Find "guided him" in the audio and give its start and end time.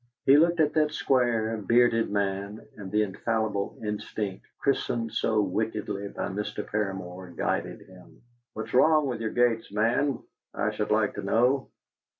7.37-8.23